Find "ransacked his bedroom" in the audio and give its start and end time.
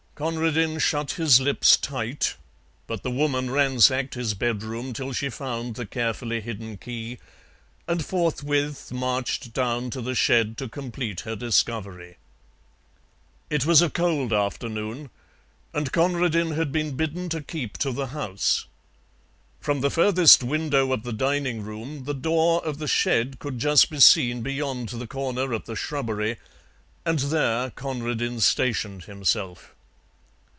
3.49-4.93